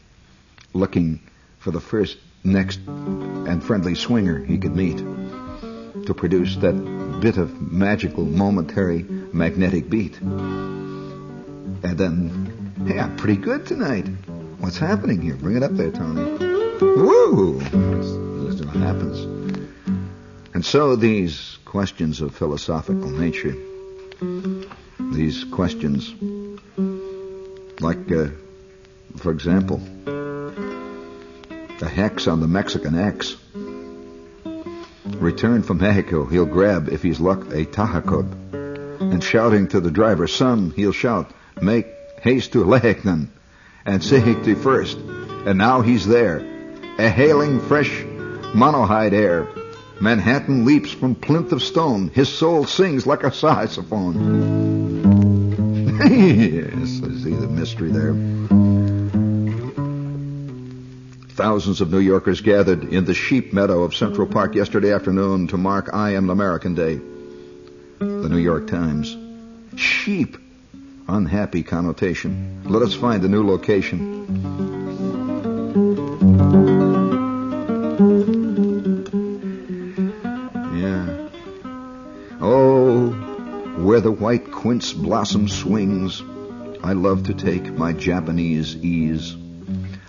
[0.74, 1.22] looking
[1.60, 7.72] for the first, next, and friendly swinger he could meet to produce that bit of
[7.72, 10.20] magical, momentary, magnetic beat.
[10.20, 14.08] And then, hey, I'm pretty good tonight.
[14.58, 15.36] What's happening here?
[15.36, 16.24] Bring it up there, Tony.
[16.82, 17.60] Woo!
[17.60, 19.20] That's what happens.
[20.56, 23.56] And so these questions of philosophical nature,
[25.12, 26.14] these questions,
[27.80, 28.28] like, uh,
[29.18, 29.78] for example,
[31.80, 33.38] the hex on the Mexican X,
[35.22, 38.34] Return from Mexico, he'll grab, if he's luck, a Tajacob.
[39.00, 41.88] And shouting to the driver, son, he'll shout, make
[42.22, 43.28] haste to Lehignan
[43.86, 44.98] and Sihigti first.
[44.98, 46.40] And now he's there,
[47.00, 48.04] exhaling fresh
[48.54, 49.48] monoxide air.
[50.00, 52.10] Manhattan leaps from plinth of stone.
[52.10, 54.81] His soul sings like a saxophone.
[56.10, 58.14] Yes, I see the mystery there.
[61.30, 65.58] Thousands of New Yorkers gathered in the sheep meadow of Central Park yesterday afternoon to
[65.58, 67.00] mark I Am American Day.
[68.00, 69.16] The New York Times.
[69.76, 70.38] Sheep.
[71.08, 72.64] Unhappy connotation.
[72.66, 74.71] Let us find a new location.
[84.32, 86.24] White quince blossom swings,
[86.82, 89.36] I love to take my Japanese ease.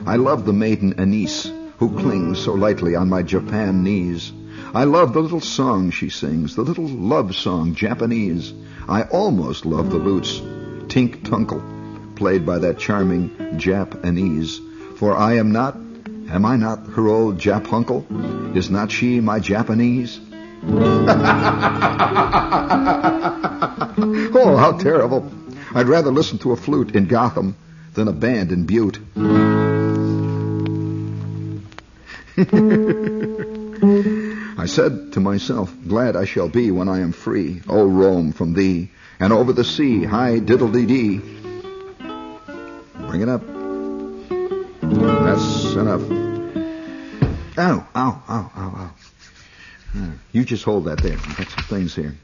[0.06, 4.32] I love the maiden Anise, who clings so lightly on my Japan knees.
[4.72, 8.54] I love the little song she sings, the little love song, Japanese.
[8.88, 10.38] I almost love the lutes,
[10.86, 14.60] Tink Tunkle, played by that charming Japanese.
[14.98, 15.74] For I am not,
[16.30, 18.06] am I not her old Jap uncle?
[18.56, 20.20] Is not she my Japanese?
[24.34, 25.30] oh, how terrible.
[25.74, 27.56] I'd rather listen to a flute in Gotham
[27.94, 28.98] than a band in Butte.
[34.58, 38.54] I said to myself, Glad I shall be when I am free, O Rome, from
[38.54, 38.90] thee,
[39.20, 41.18] and over the sea, high diddle-dee-dee.
[43.06, 43.42] Bring it up.
[44.80, 46.02] That's enough.
[47.58, 48.92] Ow, ow, ow, ow,
[49.96, 50.12] ow.
[50.32, 51.18] You just hold that there.
[51.18, 52.14] I've got some things here.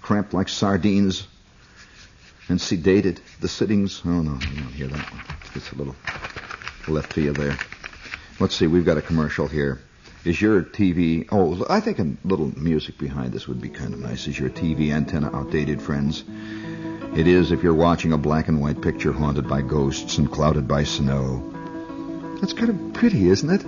[0.00, 1.28] Cramped like sardines
[2.48, 3.18] and sedated.
[3.40, 4.02] The sittings.
[4.04, 5.22] Oh, no, you don't hear that one.
[5.54, 5.96] It's a little
[6.88, 7.56] left you there.
[8.40, 8.66] Let's see.
[8.66, 9.80] We've got a commercial here.
[10.24, 11.28] Is your TV?
[11.32, 14.26] Oh, I think a little music behind this would be kind of nice.
[14.28, 16.24] Is your TV antenna outdated, friends?
[17.16, 20.66] It is if you're watching a black and white picture haunted by ghosts and clouded
[20.66, 21.48] by snow.
[22.40, 23.64] That's kind of pretty, isn't it?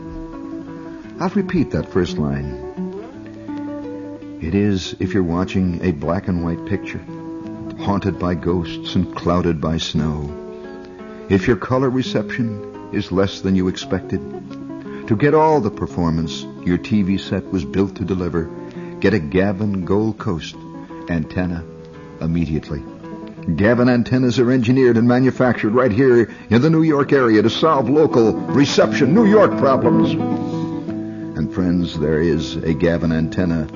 [1.21, 2.63] I'll repeat that first line.
[4.41, 7.05] It is if you're watching a black and white picture
[7.79, 10.31] haunted by ghosts and clouded by snow.
[11.29, 14.21] If your color reception is less than you expected,
[15.09, 18.51] to get all the performance your TV set was built to deliver,
[19.01, 20.57] get a Gavin Gold Coast
[21.09, 21.65] antenna
[22.21, 22.83] immediately.
[23.57, 27.91] Gavin antennas are engineered and manufactured right here in the New York area to solve
[27.91, 30.13] local reception New York problems.
[31.39, 33.67] And friends, there is a Gavin antenna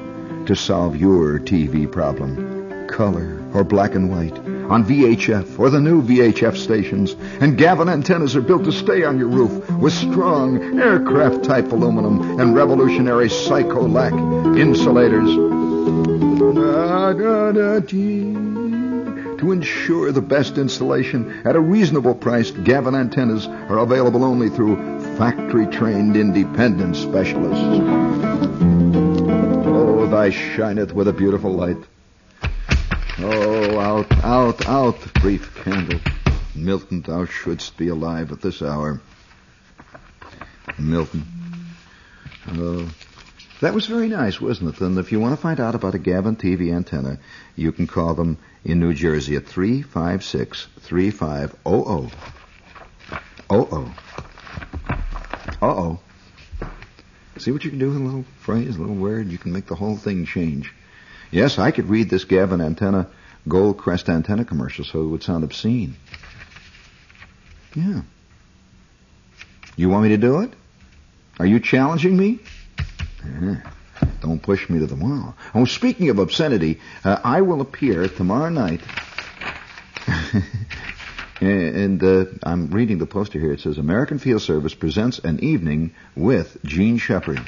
[0.46, 2.86] to solve your TV problem.
[2.88, 4.38] Color or black and white
[4.70, 7.16] on VHF or the new UHF stations.
[7.40, 12.40] And Gavin antennas are built to stay on your roof with strong aircraft type aluminum
[12.40, 14.12] and revolutionary Cycolac
[14.58, 15.28] insulators.
[19.38, 24.76] To ensure the best installation at a reasonable price, Gavin antennas are available only through
[25.16, 27.64] factory trained independent specialists.
[29.66, 31.78] Oh, thy shineth with a beautiful light.
[33.20, 35.98] Oh, out, out, out, brief candle.
[36.54, 39.00] Milton, thou shouldst be alive at this hour.
[40.78, 41.26] Milton.
[42.52, 42.88] Oh,
[43.60, 44.80] that was very nice, wasn't it?
[44.80, 47.18] And if you want to find out about a Gavin TV antenna,
[47.56, 52.12] you can call them in New Jersey at 356 3500.
[53.50, 53.94] Oh oh.
[55.60, 56.00] Uh oh.
[57.36, 59.28] See what you can do with a little phrase, a little word?
[59.28, 60.72] You can make the whole thing change.
[61.30, 63.08] Yes, I could read this Gavin antenna,
[63.46, 65.96] Gold Crest antenna commercial so it would sound obscene.
[67.74, 68.02] Yeah.
[69.76, 70.52] You want me to do it?
[71.38, 72.40] Are you challenging me?
[73.24, 73.60] Yeah.
[74.20, 75.36] Don't push me to the wall.
[75.54, 78.80] Oh, speaking of obscenity, uh, I will appear tomorrow night.
[81.40, 83.52] and uh, I'm reading the poster here.
[83.52, 87.40] It says American Field Service presents an evening with Jean Shepherd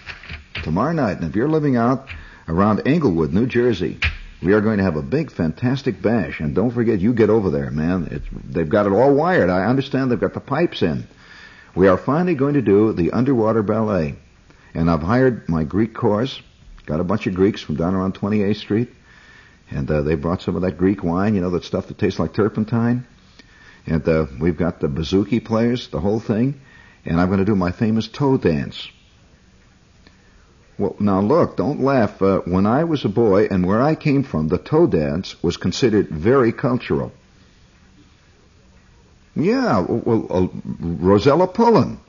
[0.63, 1.19] tomorrow night.
[1.19, 2.09] And if you're living out
[2.51, 3.99] around Englewood, New Jersey.
[4.43, 7.51] We are going to have a big, fantastic bash, and don't forget, you get over
[7.51, 8.09] there, man.
[8.11, 9.51] It's, they've got it all wired.
[9.51, 11.07] I understand they've got the pipes in.
[11.75, 14.17] We are finally going to do the underwater ballet,
[14.75, 16.41] and I've hired my Greek chorus.
[16.87, 18.89] Got a bunch of Greeks from down around 28th Street,
[19.71, 22.19] and uh, they brought some of that Greek wine, you know, that stuff that tastes
[22.19, 23.07] like turpentine.
[23.87, 26.61] And uh, we've got the bouzouki players, the whole thing,
[27.05, 28.89] and I'm going to do my famous toe dance.
[30.81, 32.23] Well, now look, don't laugh.
[32.23, 35.59] Uh, when I was a boy and where I came from, the toe dance was
[35.59, 37.13] considered very cultural.
[39.37, 40.49] Yeah, well, uh,
[40.81, 42.01] Rosella Pullen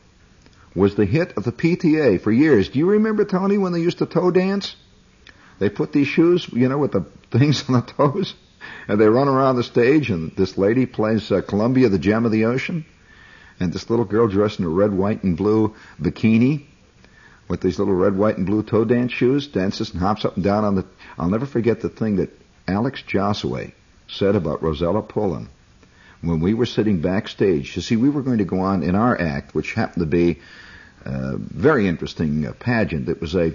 [0.73, 2.69] was the hit of the PTA for years.
[2.69, 4.77] Do you remember, Tony, when they used to toe dance?
[5.59, 8.35] They put these shoes, you know, with the things on the toes,
[8.87, 12.31] and they run around the stage, and this lady plays uh, Columbia, the Gem of
[12.31, 12.85] the Ocean,
[13.59, 16.67] and this little girl dressed in a red, white, and blue bikini
[17.51, 20.43] with these little red, white, and blue toe dance shoes, dances and hops up and
[20.43, 20.85] down on the.
[21.19, 22.29] I'll never forget the thing that
[22.65, 23.73] Alex Josaway
[24.07, 25.49] said about Rosella Pullen
[26.21, 27.75] when we were sitting backstage.
[27.75, 30.39] You see, we were going to go on in our act, which happened to be
[31.03, 33.09] a very interesting uh, pageant.
[33.09, 33.53] It was a,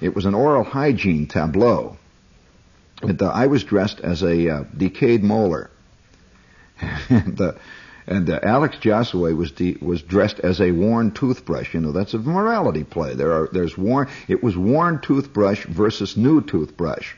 [0.00, 1.98] it was an oral hygiene tableau.
[3.02, 5.70] And, uh, I was dressed as a uh, decayed molar.
[7.10, 7.52] and uh,
[8.10, 11.72] and uh, Alex Josaway was de- was dressed as a worn toothbrush.
[11.72, 13.14] You know, that's a morality play.
[13.14, 14.08] There are there's worn.
[14.26, 17.14] It was worn toothbrush versus new toothbrush.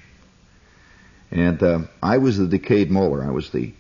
[1.31, 3.25] And uh, I was the decayed molar.
[3.25, 3.73] I was the,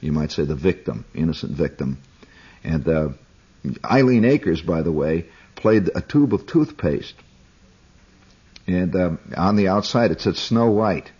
[0.00, 2.02] you might say, the victim, innocent victim.
[2.62, 3.08] And uh,
[3.82, 5.24] Eileen Akers, by the way,
[5.56, 7.14] played a tube of toothpaste.
[8.66, 11.10] And um, on the outside it said Snow White.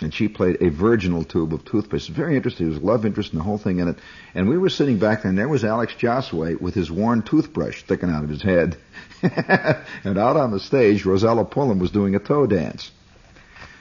[0.00, 2.08] And she played a virginal tube of toothpaste.
[2.08, 2.66] Very interesting.
[2.66, 3.98] There was love interest and the whole thing in it.
[4.34, 7.80] And we were sitting back there, and there was Alex Josaway with his worn toothbrush
[7.80, 8.76] sticking out of his head.
[9.22, 12.90] and out on the stage, Rosella Pullen was doing a toe dance.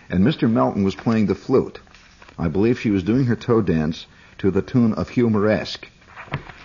[0.09, 0.49] And Mr.
[0.49, 1.79] Melton was playing the flute.
[2.37, 4.05] I believe she was doing her toe dance
[4.39, 5.87] to the tune of Humoresque.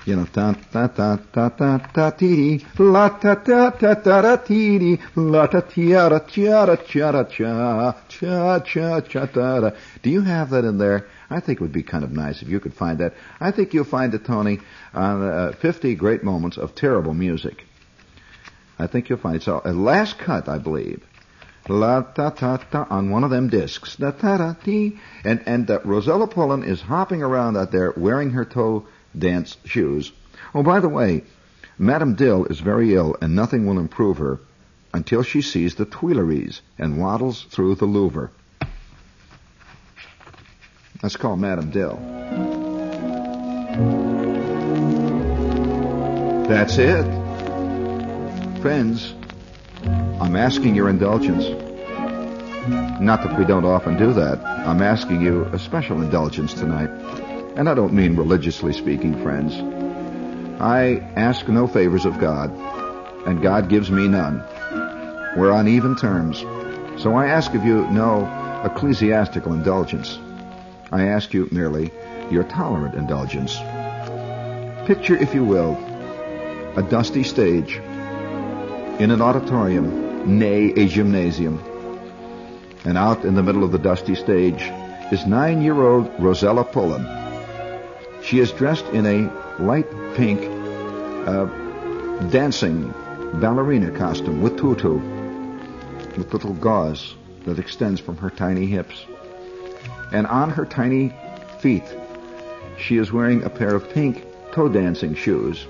[0.09, 4.37] You know, ta ta ta ta ta ta ti la ta ta ta ta ta
[4.37, 9.71] ti la ta tia ra cha ra cha ra cha cha cha cha ta ra.
[10.03, 11.09] Do you have that in there?
[11.29, 13.13] I think it would be kind of nice if you could find that.
[13.39, 14.61] I think you'll find it, Tony,
[14.95, 17.67] on uh, 50 great moments of terrible music.
[18.79, 19.43] I think you'll find it.
[19.43, 21.05] So, a last cut, I believe.
[21.69, 24.01] La ta ta ta on one of them discs.
[24.01, 24.99] La ta ta ti.
[25.23, 28.87] And and uh, Rosella Pullen is hopping around out there wearing her toe
[29.19, 30.13] dance shoes.
[30.55, 31.25] Oh, by the way,
[31.79, 34.41] Madame Dill is very ill and nothing will improve her
[34.93, 38.31] until she sees the Tuileries and waddles through the Louvre.
[41.03, 41.97] Let's call Madame Dill.
[46.49, 47.05] That's it.
[48.61, 49.15] Friends,
[49.85, 51.45] I'm asking your indulgence.
[53.01, 54.45] Not that we don't often do that.
[54.45, 56.91] I'm asking you a special indulgence tonight.
[57.59, 59.53] And I don't mean religiously speaking, friends.
[60.61, 62.53] I ask no favors of God,
[63.27, 64.45] and God gives me none.
[65.37, 66.39] We're on even terms.
[67.03, 70.21] So I ask of you no ecclesiastical indulgence.
[70.93, 71.91] I ask you merely
[72.31, 73.57] your tolerant indulgence.
[74.87, 75.75] Picture, if you will,
[76.77, 77.75] a dusty stage
[79.01, 81.59] in an auditorium, nay, a gymnasium.
[82.85, 84.63] And out in the middle of the dusty stage
[85.11, 87.18] is nine-year-old Rosella Pullen
[88.23, 90.41] she is dressed in a light pink
[91.27, 91.45] uh,
[92.31, 92.93] dancing
[93.35, 94.95] ballerina costume with tutu,
[96.17, 97.15] with little gauze
[97.45, 99.05] that extends from her tiny hips.
[100.13, 101.15] And on her tiny
[101.61, 101.85] feet,
[102.79, 105.67] she is wearing a pair of pink toe dancing shoes.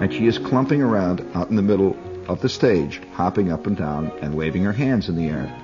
[0.00, 1.96] And she is clumping around out in the middle
[2.28, 5.58] of the stage, hopping up and down and waving her hands in the air.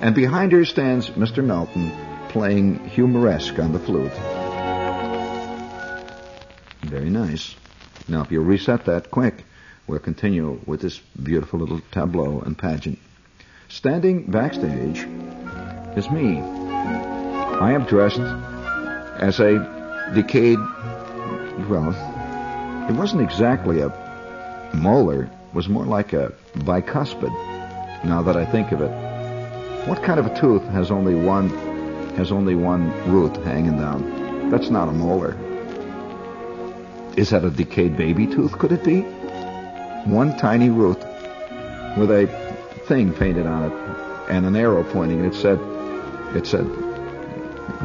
[0.00, 1.44] And behind her stands Mr.
[1.44, 1.92] Melton
[2.28, 4.12] playing humoresque on the flute.
[7.02, 7.56] Very nice.
[8.06, 9.42] Now, if you'll reset that quick,
[9.88, 13.00] we'll continue with this beautiful little tableau and pageant.
[13.68, 15.00] Standing backstage
[15.96, 16.40] is me.
[16.40, 20.60] I am dressed as a decayed,
[21.68, 21.90] well,
[22.88, 23.88] it wasn't exactly a
[24.72, 27.32] molar, it was more like a bicuspid,
[28.04, 29.88] now that I think of it.
[29.88, 31.48] What kind of a tooth has only one,
[32.14, 34.50] has only one root hanging down?
[34.50, 35.36] That's not a molar.
[37.16, 39.02] Is that a decayed baby tooth, could it be?
[40.10, 40.98] One tiny root
[41.98, 42.26] with a
[42.86, 43.72] thing painted on it
[44.30, 45.58] and an arrow pointing, it said,
[46.34, 46.64] it said,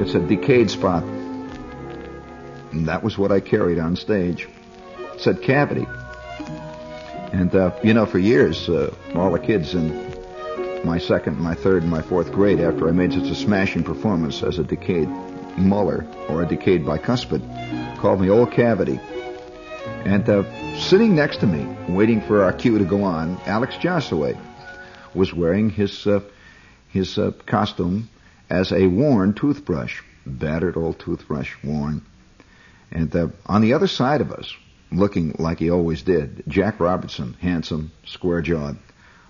[0.00, 1.02] it's a decayed spot.
[2.72, 4.46] And that was what I carried on stage.
[5.14, 5.86] It said cavity.
[7.32, 10.06] And, uh, you know, for years, uh, all the kids in
[10.84, 14.42] my second, my third, and my fourth grade, after I made such a smashing performance
[14.42, 15.08] as a decayed
[15.60, 17.42] molar or a decayed bicuspid,
[17.98, 19.00] called me Old Cavity.
[20.04, 24.38] And uh, sitting next to me, waiting for our cue to go on, Alex Josaway
[25.14, 26.20] was wearing his uh,
[26.88, 28.08] his uh, costume
[28.48, 32.02] as a worn toothbrush, battered old toothbrush, worn.
[32.90, 34.54] And uh, on the other side of us,
[34.90, 38.78] looking like he always did, Jack Robertson, handsome, square-jawed,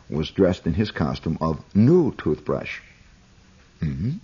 [0.08, 2.80] was dressed in his costume of new toothbrush.
[3.82, 4.18] Mm-hmm.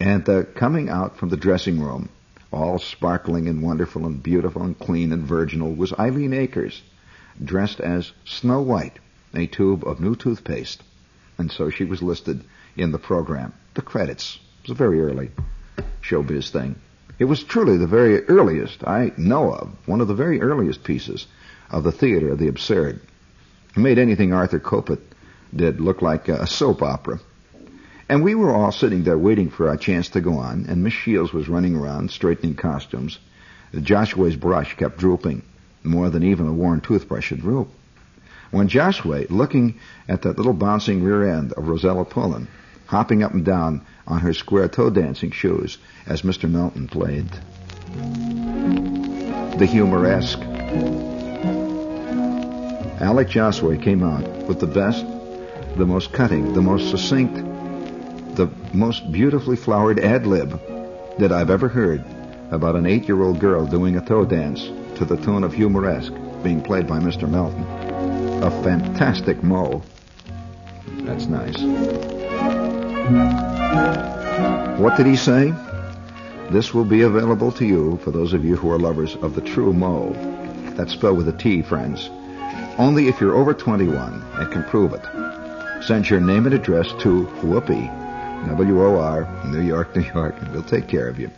[0.00, 2.08] And uh, coming out from the dressing room
[2.52, 6.82] all sparkling and wonderful and beautiful and clean and virginal, was Eileen Akers,
[7.42, 8.98] dressed as Snow White,
[9.34, 10.82] a tube of new toothpaste.
[11.38, 12.42] And so she was listed
[12.76, 13.52] in the program.
[13.74, 14.38] The credits.
[14.62, 15.30] It was a very early
[16.02, 16.76] showbiz thing.
[17.18, 21.26] It was truly the very earliest I know of, one of the very earliest pieces
[21.70, 23.00] of the theater of the absurd.
[23.76, 25.00] It made anything Arthur Kopit
[25.54, 27.20] did look like a soap opera.
[28.10, 30.92] And we were all sitting there waiting for our chance to go on, and Miss
[30.92, 33.20] Shields was running around straightening costumes.
[33.72, 35.42] Joshua's brush kept drooping,
[35.84, 37.68] more than even a worn toothbrush should droop.
[38.50, 42.48] When Joshua, looking at that little bouncing rear end of Rosella Pullen,
[42.86, 46.50] hopping up and down on her square toe dancing shoes as Mr.
[46.50, 47.30] Melton played
[49.56, 50.40] the humoresque.
[53.00, 55.06] Alec Joshua came out with the best,
[55.76, 57.46] the most cutting, the most succinct,
[58.36, 60.50] the most beautifully flowered ad lib
[61.18, 62.04] that I've ever heard
[62.50, 66.12] about an eight year old girl doing a toe dance to the tune of Humoresque
[66.42, 67.28] being played by Mr.
[67.28, 67.64] Melton.
[68.42, 69.82] a fantastic mo.
[71.02, 71.58] That's nice.
[74.78, 75.52] What did he say?
[76.50, 79.40] This will be available to you for those of you who are lovers of the
[79.40, 80.12] true mo.
[80.76, 82.08] That's spelled with a T, friends.
[82.78, 85.04] Only if you're over 21 and can prove it.
[85.84, 87.99] Send your name and address to Whoopi,
[88.48, 91.30] W-O-R, New York, New York, and we'll take care of you.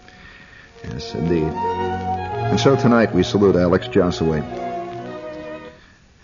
[0.85, 1.45] Yes, indeed.
[1.45, 4.43] And so tonight we salute Alex Josaway.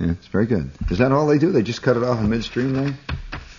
[0.01, 0.71] Yeah, it's very good.
[0.91, 1.53] Is that all they do?
[1.53, 2.95] They just cut it off in midstream there?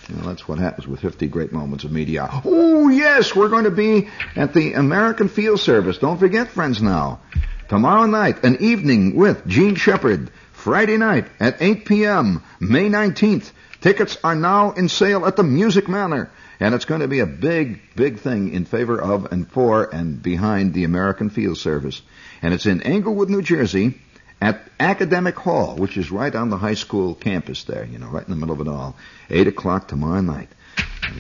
[0.10, 2.28] Well, that's what happens with 50 great moments of media.
[2.46, 5.98] Oh, yes, we're going to be at the American Field Service.
[5.98, 7.20] Don't forget, friends, now.
[7.68, 10.32] Tomorrow night, an evening with Jean Shepherd.
[10.52, 13.52] Friday night at 8 p.m., May 19th.
[13.82, 16.30] Tickets are now in sale at the Music Manor.
[16.60, 20.22] And it's going to be a big, big thing in favor of and for and
[20.22, 22.02] behind the American Field Service.
[22.42, 23.96] And it's in Englewood, New Jersey
[24.42, 28.24] at Academic Hall, which is right on the high school campus there, you know, right
[28.24, 28.96] in the middle of it all.
[29.30, 30.50] Eight o'clock tomorrow night.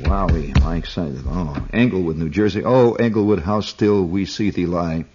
[0.02, 1.24] Wowie, am I excited.
[1.26, 2.64] Oh, Englewood, New Jersey.
[2.64, 5.06] Oh, Englewood, how still we see thee lie.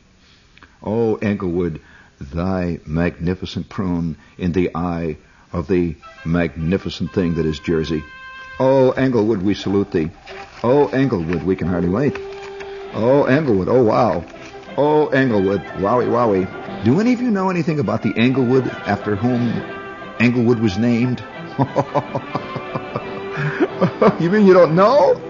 [0.83, 1.81] Oh, Englewood,
[2.21, 5.19] thy magnificent prune in the eye
[5.53, 8.03] of the magnificent thing that is Jersey.
[8.61, 10.11] Oh, Englewood, we salute thee.
[10.63, 12.15] Oh, Englewood, we can hardly wait.
[12.95, 14.25] Oh, Englewood, oh wow.
[14.77, 16.85] Oh, Englewood, wowie, wowie.
[16.85, 19.51] Do any of you know anything about the Englewood after whom
[20.21, 21.21] Englewood was named?
[24.21, 25.21] you mean you don't know?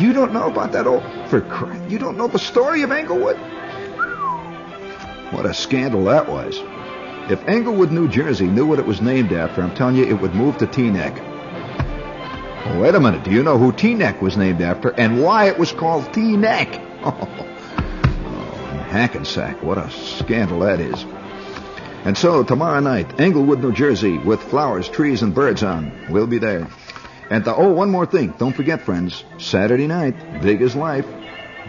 [0.00, 3.36] You don't know about that old for Christ, you don't know the story of Englewood?
[5.32, 6.58] What a scandal that was.
[7.30, 10.34] If Englewood, New Jersey knew what it was named after, I'm telling you it would
[10.34, 11.29] move to Teaneck.
[12.62, 13.24] Oh, wait a minute.
[13.24, 16.88] Do you know who Teaneck was named after and why it was called Teaneck?
[18.22, 19.62] Oh, Hackensack.
[19.62, 21.04] What a scandal that is.
[22.04, 26.08] And so, tomorrow night, Englewood, New Jersey, with flowers, trees, and birds on.
[26.10, 26.68] We'll be there.
[27.30, 28.34] And the, oh, one more thing.
[28.38, 29.24] Don't forget, friends.
[29.38, 31.06] Saturday night, big as life,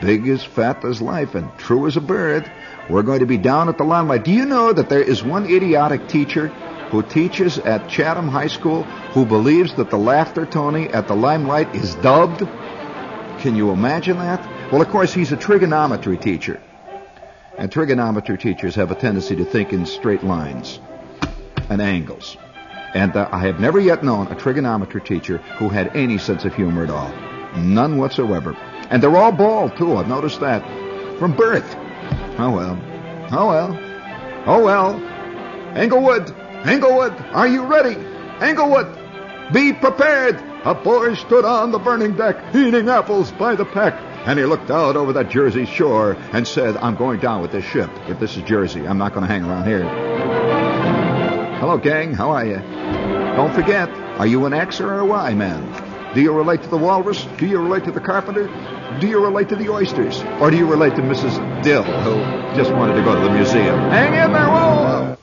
[0.02, 2.52] big as fat as life, and true as a bird.
[2.90, 4.24] We're going to be down at the limelight.
[4.24, 6.52] Do you know that there is one idiotic teacher
[6.92, 8.84] who teaches at Chatham High School
[9.14, 12.40] who believes that the laughter Tony at the limelight is dubbed?
[13.40, 14.72] Can you imagine that?
[14.72, 16.62] Well, of course, he's a trigonometry teacher.
[17.58, 20.80] And trigonometry teachers have a tendency to think in straight lines
[21.70, 22.36] and angles.
[22.94, 26.54] And uh, I have never yet known a trigonometry teacher who had any sense of
[26.54, 27.10] humor at all.
[27.58, 28.54] None whatsoever.
[28.90, 29.96] And they're all bald, too.
[29.96, 30.62] I've noticed that.
[31.20, 31.76] From birth.
[32.38, 32.78] Oh, well.
[33.32, 33.80] Oh, well.
[34.46, 34.96] Oh, well.
[35.78, 36.36] Englewood!
[36.66, 37.14] Englewood!
[37.34, 37.96] Are you ready?
[38.40, 38.98] Englewood!
[39.54, 40.36] Be prepared!
[40.64, 43.94] A boy stood on the burning deck, eating apples by the peck.
[44.28, 47.66] And he looked out over that Jersey shore and said, I'm going down with this
[47.66, 47.90] ship.
[48.08, 49.84] If this is Jersey, I'm not going to hang around here.
[51.60, 52.14] Hello, gang.
[52.14, 52.58] How are you?
[53.36, 53.90] Don't forget,
[54.20, 56.14] are you an X or a Y man?
[56.14, 57.26] Do you relate to the walrus?
[57.40, 58.48] Do you relate to the carpenter?
[59.00, 60.22] Do you relate to the oysters?
[60.40, 61.64] Or do you relate to Mrs.
[61.64, 63.80] Dill, who just wanted to go to the museum?
[63.90, 65.18] Hang in there, whoa!